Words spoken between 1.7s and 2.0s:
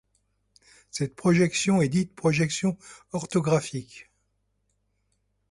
est